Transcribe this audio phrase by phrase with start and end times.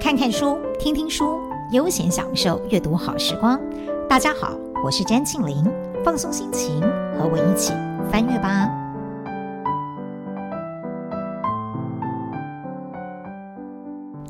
[0.00, 1.38] 看看书，听听书，
[1.72, 3.60] 悠闲享受阅读好时光。
[4.08, 5.62] 大家好，我是詹庆玲，
[6.02, 7.74] 放松心情，和我一起
[8.10, 8.66] 翻阅吧。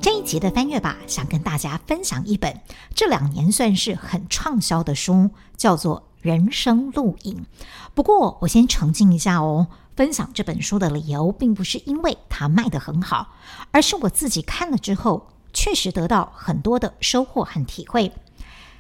[0.01, 2.53] 这一集的翻阅吧，想跟大家分享一本
[2.93, 7.37] 这两年算是很畅销的书，叫做《人生路引》。
[7.95, 9.69] 不过，我先澄清一下哦。
[9.95, 13.35] 分享这本书的理由，并不是因为它卖得很好，
[13.71, 18.13] 而是我自己看了之后，确实得到很多的收获和体会。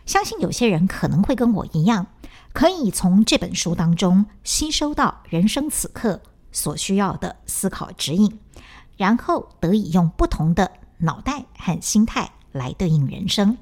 [0.06, 2.06] 相信有些人可能会跟我一样，
[2.52, 6.20] 可以从这本书当中吸收到人生此刻
[6.51, 8.41] 所需要的思考指引，
[8.96, 13.57] 然后得以用不同的脑袋和心态来对应人生。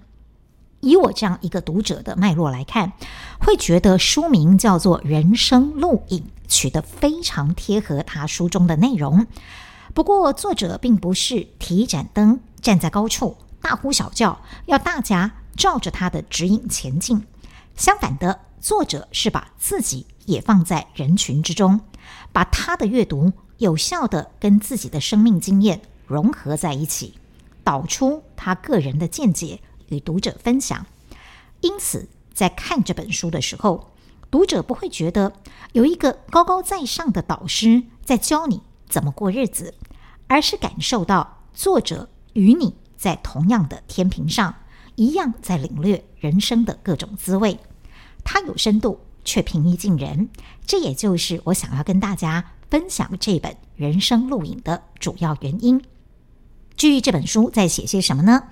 [0.81, 2.93] 以我这样一个读者的脉络来看，
[3.41, 9.27] 会觉得书名叫做《人生录影》，取得非常贴合他书中的内容。
[9.99, 17.27] 不过，作者并不是提一盏灯站在高处大呼小叫，要大家照着他的指引前进。
[17.75, 21.81] 相反的，作者是把自己也放在人群之中，
[22.33, 27.15] 把他的阅读有效地跟自己的生命经验融合在一起，
[27.65, 29.59] 导出他个人的见解。
[29.89, 30.87] 与读者分享，
[31.61, 33.91] 因此在看这本书的时候，
[34.31, 35.33] 读者不会觉得
[35.73, 39.75] 有一个高高在上的导师在教你怎么过日子，
[40.29, 44.55] 而是感受到作者与你在同样的天平上，
[44.95, 47.59] 一样在领略人生的各种滋味。
[48.25, 50.29] 它有深度，却平易近人，
[50.67, 55.83] 这也就是我想要跟大家分享这本《人生录影》的主要原因。
[56.77, 58.45] 至于这本书在写些什么呢？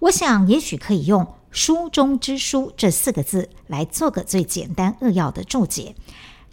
[0.00, 5.94] 我想，也许可以用“书中之书”这四个字来做个最简单扼要的注解。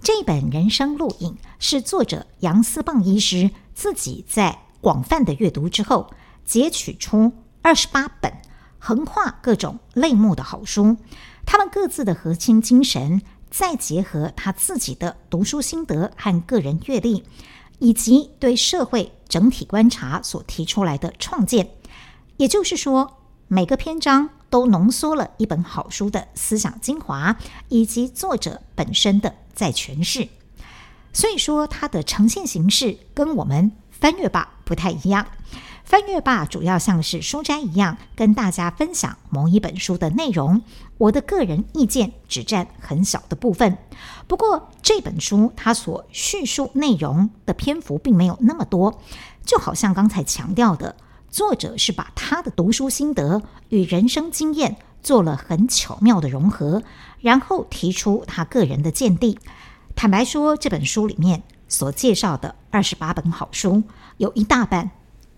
[0.01, 6.11] 这本《人生录影》是作者杨思棒医师自己在广泛的阅读之后，
[6.43, 7.31] 截取出
[7.61, 8.31] 二十八本
[8.77, 10.97] 横跨各种类目的好书，
[11.45, 17.23] 他们各自的核心精神，再结合他自己的读书心得和个人阅历。
[17.79, 21.69] 以及对社会整体观察所提出来的创建，
[22.37, 23.17] 也就是说，
[23.49, 27.35] 每个篇章都浓缩了一本好书的思想精华，
[27.67, 30.29] 以及作者本身的在诠释。
[31.11, 35.25] 所以说，它的呈现形式跟我们翻阅吧不太一样。
[35.85, 40.61] 翻阅吧主要像是书斋一样，跟大家分享某一本书的内容。
[40.97, 43.77] 我的个人意见只占很小的部分。
[44.27, 48.99] 不过这本书它所叙述内容的篇幅并没有那么多，
[49.45, 50.97] 就好像刚才强调的，
[51.29, 56.83] 作者是把他的读书心得与人生经验做了很巧妙的融合，
[57.21, 59.39] 然后提出他个人的见地。
[59.95, 63.81] 坦白说，这本书里面所介绍的二十八本好书，
[64.17, 64.91] 有一大半。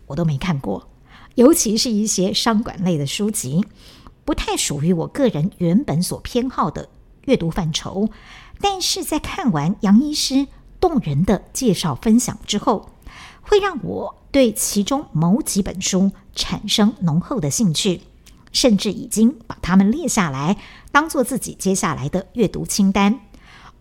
[0.08, 0.90] 我都没看过，
[1.36, 3.66] 尤其是一些商管类的书籍，
[4.26, 6.90] 不太属于我个人原本所偏好的
[7.24, 8.10] 阅读范畴。
[8.60, 10.48] 但是在看完杨医师
[10.82, 12.90] 动人的介绍分享之后，
[13.42, 18.02] 会让我对其中某几本书产生浓厚的兴趣，
[18.52, 20.58] 甚至已经把它们列下来，
[20.92, 23.22] 当做自己接下来的阅读清单。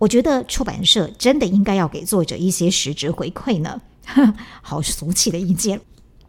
[0.05, 3.81] 我觉得出版社真的应该要给作者一些实质回馈呢。
[4.61, 5.81] 好俗气的意见。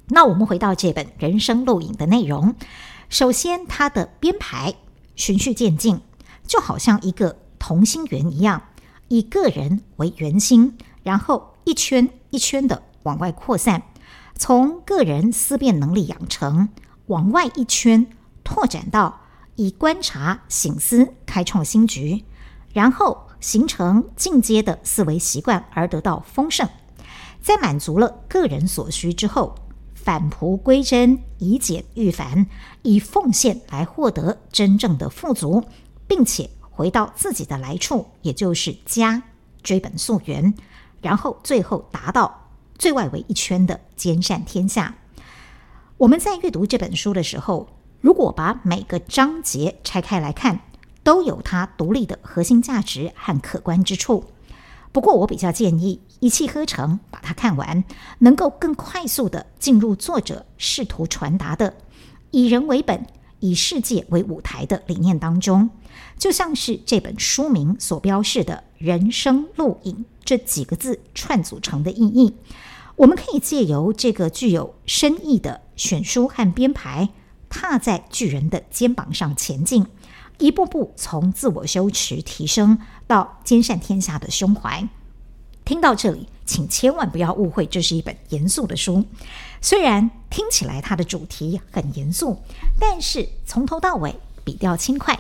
[0.08, 2.56] 那我们回到这本《人生路引》的内容，
[3.10, 4.76] 首先它的编排
[5.18, 6.00] 循序渐进，
[6.48, 8.62] 就好像一个同心圆一样，
[9.10, 13.84] 以个人为圆心，然后一圈一圈的往外扩散，
[14.38, 16.70] 从个人思辨能力养成，
[17.08, 18.08] 往外一圈
[18.46, 19.20] 拓展到
[19.56, 22.24] 以观察、醒思开创新局，
[22.72, 26.68] 然后形成进阶的思维习惯，而得到丰盛。
[27.40, 29.54] 在满足了个人所需之后，
[29.94, 32.48] 返璞归真，以简驭繁，
[32.82, 35.64] 以奉献来获得真正的富足，
[36.08, 39.22] 并且回到自己的来处，也就是家，
[39.62, 40.56] 追本溯源，
[41.00, 44.96] 然后最后达到最外围一圈的兼善天下。
[45.98, 47.70] 我们在阅读这本书的时候，
[48.02, 50.62] 如果把每个章节拆开来看，
[51.06, 54.24] 都有它独立的核心价值和可观之处。
[54.92, 57.84] 不过，我比较建议一气呵成把它看完，
[58.20, 61.76] 能够更快速地进入作者试图传达的
[62.32, 63.06] 以人为本、
[63.40, 65.70] 以世界为舞台的理念当中。
[66.18, 72.34] 就像是这本书名所标示的“人生路引”这几个字串组成的意义，
[72.96, 77.10] 我们可以借由这个具有深意的选书和编排，
[77.48, 79.86] 踏在巨人的肩膀上前进。
[80.38, 82.78] 一步步从自我修持提升
[83.08, 84.88] 到兼善天下的胸怀。
[85.64, 89.04] 听到这里，请千万不要误会，这是一本严肃的书。
[89.62, 92.40] 虽然听起来它的主题很严肃，
[92.80, 95.20] 但是从头到尾笔调轻快。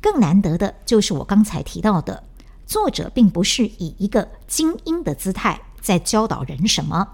[0.00, 2.24] 更难得的就是我刚才提到的，
[2.66, 7.08] 作者并不是以一个精英的姿态在教导人什么，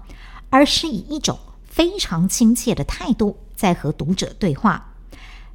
[0.49, 4.90] 而是以一种非常亲切的态度在和读者对话。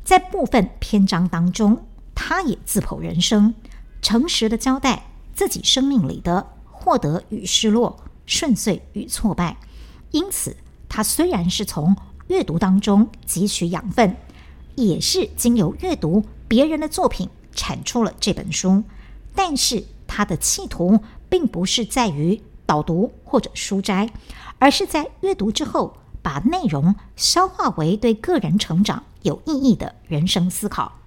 [0.07, 3.53] 在部分篇章当中，他也自剖人生，
[4.01, 9.57] 诚实的交代自己生命里的获得与失落、顺遂与挫败。
[10.13, 10.57] 因此，
[10.89, 11.97] 他虽然是从
[12.29, 14.15] 阅读当中汲取养分，
[14.77, 16.25] 也是经由阅读。
[16.47, 18.85] 别人的作品产出了这本书，
[19.35, 24.09] 但是他的企图并不是在于导读或者书摘，
[24.61, 31.01] 而是在阅读之后把内容消化为对个人成长有意义的人生思考。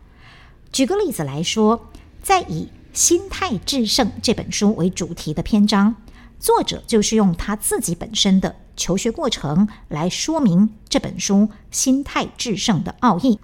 [0.71, 1.89] 举个例子来说，
[2.21, 5.95] 在以“心态制胜”这本书为主题的篇章，
[6.39, 13.39] 作者就是用他自己本身的求学过程来说明这本书“心态制胜”的奥义。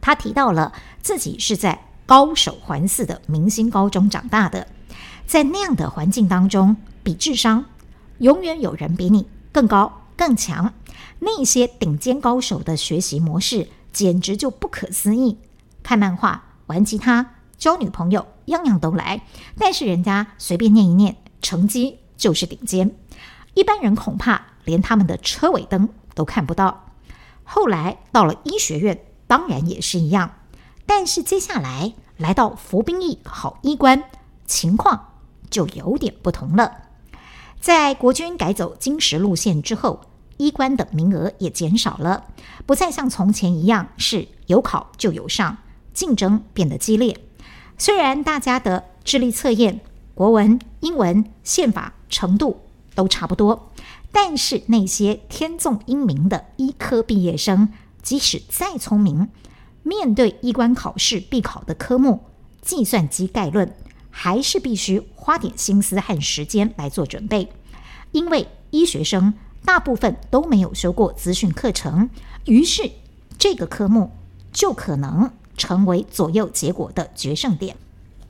[0.00, 4.66] 他提到了自己是在高手环伺的明星高中长大的，
[5.26, 7.66] 在那样的环境当中，比智商，
[8.18, 10.74] 永远有人比你更高更强。
[11.20, 15.38] 那些顶尖高手的学习模式简直就不可思议，
[15.82, 19.22] 看漫画、玩吉他、交女朋友，样样都来。
[19.56, 22.94] 但是人家随便念一念，成绩就是顶尖，
[23.54, 26.90] 一般人恐怕连他们的车尾灯都看不到。
[27.44, 29.00] 后来到了医学院。
[29.26, 30.32] 当然也是一样，
[30.84, 34.04] 但是接下来来到服兵役考医官，
[34.46, 35.14] 情况
[35.48, 36.70] 就有点不同了。
[37.58, 40.02] 在国军改走金石路线之后，
[40.36, 42.24] 医官的名额也减少了，
[42.66, 45.58] 不再像从前一样是有考就有上，
[45.92, 47.18] 竞争变得激烈。
[47.78, 49.80] 虽然大家的智力测验、
[50.14, 52.60] 国文、英文、宪法程度
[52.94, 53.72] 都差不多，
[54.12, 57.68] 但是那些天纵英明的医科毕业生，
[58.02, 59.28] 即使再聪明，
[59.82, 62.24] 面对医官考试必考的科目——
[62.62, 63.74] 计算机概论，
[64.10, 67.52] 还是必须花点心思和时间来做准备。
[68.12, 69.34] 因为医学生
[69.64, 72.10] 大部分都没有修过资讯课程，
[72.44, 72.90] 于是
[73.38, 74.10] 这个科目
[74.52, 77.76] 就可能成为左右结果的决胜点。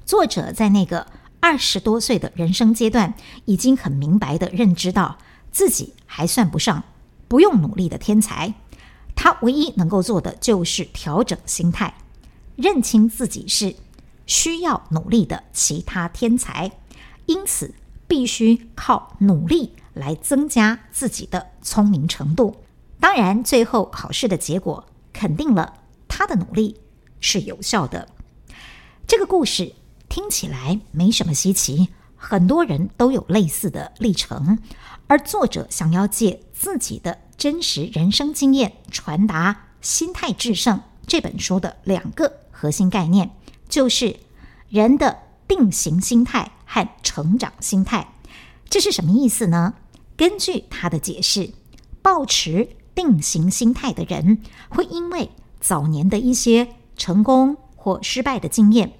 [0.06, 1.06] 作者在那个
[1.40, 3.14] 二十多岁的人生阶段，
[3.46, 5.18] 已经很明白地认知到
[5.50, 6.84] 自己还算不上
[7.26, 8.54] 不用努力的天才。
[9.16, 11.94] 他唯一能够做的就是调整心态，
[12.56, 13.74] 认清自己是
[14.26, 16.72] 需要努力的其他天才，
[17.26, 17.74] 因此
[18.06, 22.56] 必须靠努力来增加自己的聪明程度。
[23.00, 25.74] 当然，最后考试的结果肯定了
[26.06, 26.78] 他的努力
[27.20, 28.08] 是有效的。
[29.06, 29.74] 这个故事
[30.08, 34.58] 听起来没什么稀奇，很多人都有类似的历程，
[35.06, 37.24] 而作者想要借自己的。
[37.36, 43.32] 真实人生经验传达《心态制胜》这本书的两个核心概念，
[43.68, 44.16] 就是
[44.68, 45.18] 人的
[45.48, 48.14] 定型心态和成长心态。
[48.70, 49.74] 这是什么意思呢？
[50.16, 51.50] 根据他的解释，
[52.00, 54.38] 抱持定型心态的人，
[54.68, 55.30] 会因为
[55.60, 58.92] 早年的一些成功或失败的经验，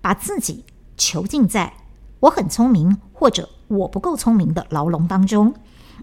[0.00, 0.64] 把自己
[0.96, 1.74] 囚禁在
[2.20, 5.54] “我很聪明”或者“我不够聪明”的牢笼当中。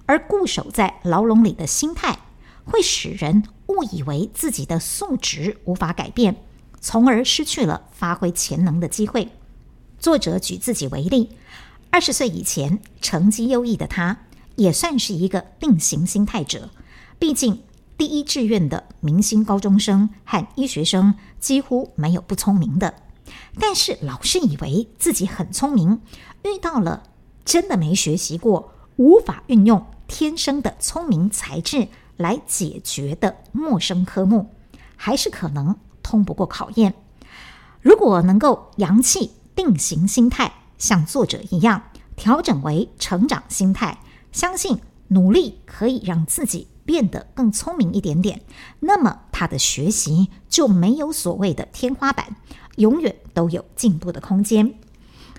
[0.05, 2.17] 而固守在牢笼里的心态，
[2.63, 6.35] 会使人误以为自己的素质无法改变，
[6.79, 9.29] 从而失去了发挥潜能的机会。
[9.99, 11.31] 作者举自己为例，
[11.91, 14.17] 二十岁以前成绩优异的他，
[14.59, 16.69] 也算是一个定型心态者。
[17.17, 17.63] 毕竟
[17.97, 22.93] 第一志愿的明星高中生和医学生几乎没有不聪明的，
[23.59, 26.01] 但是老是以为自己很聪明，
[26.43, 27.03] 遇到了
[27.43, 28.73] 真的没学习过。
[28.97, 31.87] 无法运用天生的聪明才智
[32.17, 34.53] 来解决的陌生科目，
[34.97, 36.93] 还是可能通不过考验。
[37.79, 41.83] 如果能够扬弃定型心态，像作者一样
[42.17, 43.99] 调整为成长心态，
[44.31, 48.41] 相信努力可以让自己变得更聪明一点点，
[48.79, 52.35] 那么他的学习就没有所谓的天花板，
[52.77, 54.75] 永远都有进步的空间。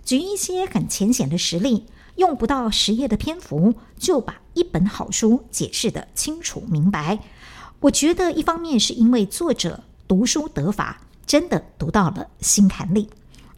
[0.05, 1.87] 举一些很浅显的实例。
[2.17, 7.21] 用不到十页的篇幅就把一本好书解释得清楚明白。
[7.79, 13.09] 我觉得一方面是因为作者读书得法，真的读到了心坎里；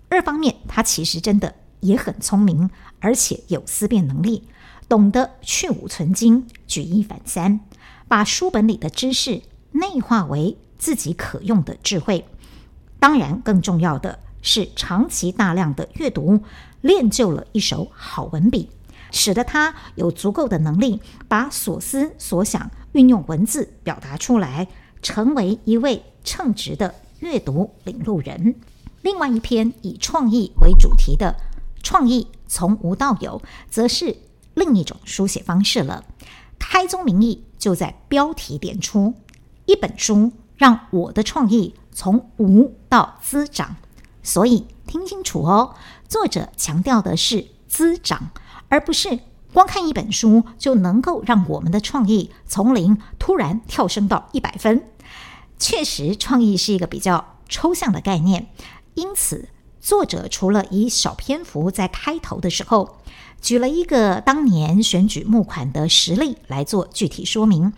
[0.08, 2.70] 二方面他其实真的也很聪明，
[3.00, 4.44] 而且有思辨能力，
[4.92, 7.60] 懂得去芜存菁、举一反三，
[8.08, 12.26] 把书本里的知识内化为自己可用的智慧。
[12.98, 16.42] 当然，更重要的是长期大量的阅读。
[16.82, 18.68] 练就了一手好文笔，
[19.10, 24.68] 使得他有足够的能力把所思所想运用文字表达出来，
[25.00, 28.56] 成为一位称职的阅读领路人。
[29.00, 31.34] 另外一篇以创意为主题的
[31.82, 34.14] 《创意从无到有》，则是
[34.54, 36.04] 另一种书写方式了。
[36.58, 39.14] 开宗明义就在标题点出：
[39.66, 43.76] 一本书让我的创意从无到滋长。
[44.22, 45.74] 所以听清楚哦，
[46.08, 48.30] 作者强调的是滋长，
[48.68, 49.18] 而不是
[49.52, 54.84] 光看一本书就能够让我们的创意从零突然跳升到一百分。
[55.58, 58.48] 确实，创意是一个比较抽象的概念，
[58.94, 59.48] 因此
[59.82, 62.98] 作者除了以小篇幅在开头的时候
[63.40, 67.72] 举了一个当年选举募款的实例来做具体说明，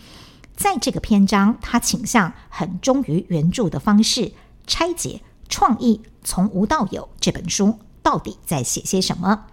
[0.55, 4.33] 在这个篇章，他倾向很忠于原著的方式
[4.67, 6.03] 拆解创意。
[6.23, 9.45] 从无到有这本书到底在写些什么？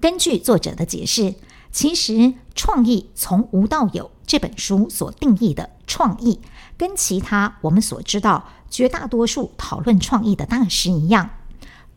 [0.00, 1.34] 根据作者的解释，
[1.70, 2.12] 其实
[2.54, 6.40] 《创意从无到有》这本书所定义的创意，
[6.76, 11.30] 跟其他我们所知道绝大多数讨论创意的大师一样，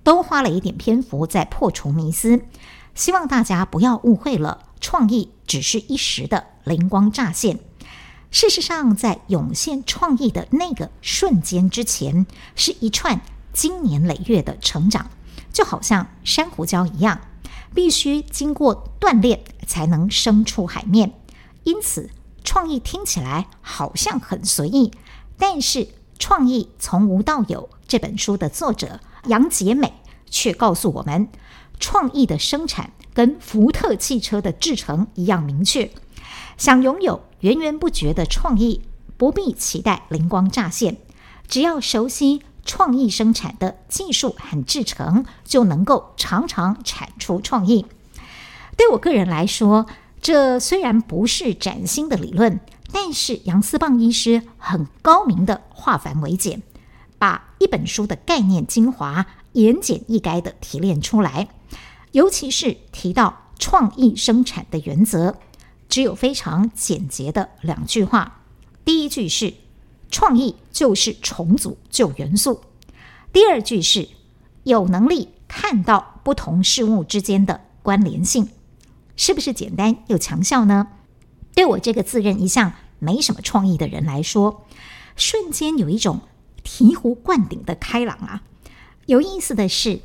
[0.03, 2.41] 都花了一点篇幅在破除迷思，
[2.95, 7.59] 希望大家不要误会了，创意只是一时的灵光乍现。
[8.31, 12.25] 事实上，在涌现创意的那个瞬间之前，
[12.55, 13.21] 是一串。
[13.51, 15.09] 经年累月的成长，
[15.51, 17.19] 就好像珊瑚礁一样，
[17.73, 21.13] 必须经过锻炼才能生出海面。
[21.63, 22.11] 因此，
[22.43, 24.93] 创意听起来好像很随意，
[25.37, 25.79] 但是
[26.19, 29.93] 《创意从无到有》这本书的作者杨洁美
[30.29, 31.29] 却告诉我们，
[31.79, 35.91] 创意的生产跟福特汽车的制程一样明确。
[36.57, 38.81] 想拥有源源不绝的创意，
[39.17, 40.97] 不必期待灵光乍现，
[41.47, 42.41] 只要熟悉。
[42.65, 47.87] 创意生产的技术和制程，就能够常常产出创意。
[48.77, 49.87] 对我个人来说，
[50.21, 52.59] 这虽然不是崭新的理论，
[52.91, 56.61] 但是杨思棒医师很高明的化繁为简，
[57.19, 61.49] 把一本书的概念精华言简意赅的提炼出来。
[62.13, 65.35] 尤其是提到创意生产的原则，
[65.87, 68.41] 只有非常简洁的两句话。
[68.83, 69.53] 第一句是。
[70.11, 72.61] 创意就是重组旧元素。
[73.31, 74.09] 第二句是
[74.63, 78.49] 有能力看到不同事物之间的关联性，
[79.15, 80.87] 是不是简单又强效呢？
[81.53, 84.65] 对我这个自认一向没什么创意的人来说，
[85.15, 86.21] 瞬间有一种
[86.63, 88.43] 醍醐灌顶的开朗啊！
[89.05, 90.01] 有意思的是，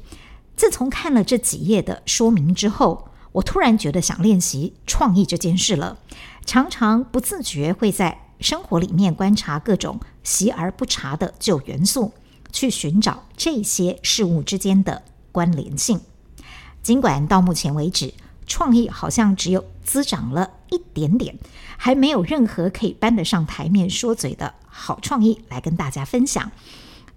[0.56, 5.98] 自从看了这几页的说明之后，我突然觉得想练习创意这件事了，
[6.44, 8.20] 常常不自觉会在。
[8.40, 12.12] 生活里面观察各种习而不察的旧元素，
[12.52, 16.00] 去寻找这些事物之间的关联性。
[16.82, 18.12] 尽管到目前为止，
[18.46, 21.38] 创意好像只有滋长了一点点，
[21.78, 26.50] 还没有任何可以搬得上台面说嘴的好创意来跟大家分享。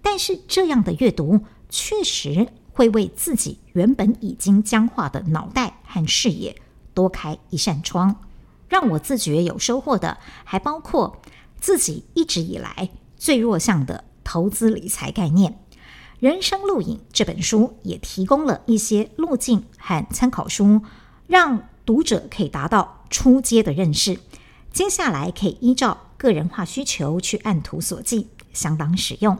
[0.00, 6.54] 但是这样的阅读确实会为自己原本已经僵化的脑袋和视野
[6.94, 8.14] 多开一扇窗。
[8.68, 11.20] 让我自觉有收获的，还包括
[11.58, 15.52] 自己一直以来最弱项的投资理财概念。
[16.20, 20.82] 《人生路引》这本书也提供了一些路径和参考书，
[21.26, 24.18] 让读者可以达到初阶的认识。
[24.72, 29.38] 接下来可以依照个人化需求去按图索骥，相当实用。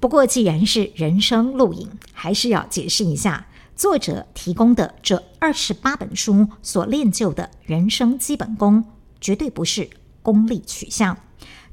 [0.00, 3.46] 不过，既然是《人生录影》，还是要解释一下。
[3.74, 8.84] 作者提供的这二十八本书所练就的人生基本功，
[9.20, 9.88] 绝对不是
[10.22, 11.16] 功利取向。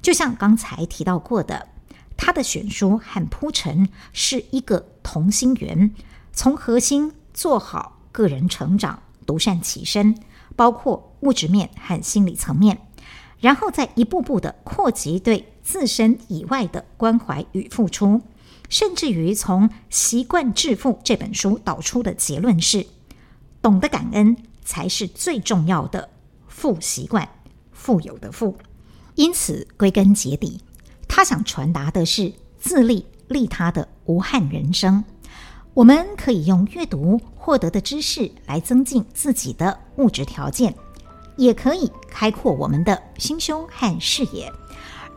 [0.01, 1.67] 就像刚才提到过的，
[2.15, 5.93] 他的选书和铺陈是一个同心圆，
[6.31, 10.15] 从核心做好个人成长、独善其身，
[10.55, 12.87] 包括物质面和心理层面，
[13.39, 18.21] 然后再一步步的扩及对自身以外的关怀与付出。
[18.69, 22.85] 甚至于从《习惯致富》这本书导出的结论是：
[23.61, 26.09] 懂得感恩才是最重要的
[26.47, 27.27] 富习惯，
[27.71, 28.55] 富有的富。
[29.15, 30.61] 因此，归根结底，
[31.07, 35.03] 他想传达的是自利利他的无憾人生。
[35.73, 40.75] 我们可以用阅读获得的知识来增进自己的物质条件，
[41.39, 44.51] 也可以开阔我们的心胸和视野。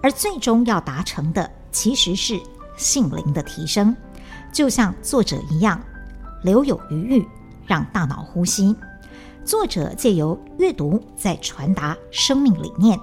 [0.02, 2.40] 而最终要达成的，其实是。
[2.74, 3.94] 性灵的提升，
[4.50, 5.78] 就像作者一样，
[6.42, 7.28] 留有余裕，
[7.66, 8.74] 让大脑呼吸。
[9.44, 12.98] 作者借由阅读在传达生命理念，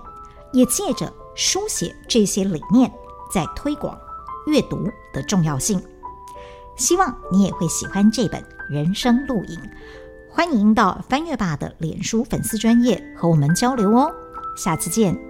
[0.52, 2.92] 也借着书写这些理念
[3.32, 3.98] 在推广
[4.48, 5.82] 阅读的重要性。
[6.76, 9.56] 希望你也会喜欢这本《人生录影》，
[10.40, 14.10] 欢迎到翻阅吧的脸书粉丝专业和我们交流哦。
[14.56, 15.29] 下次见。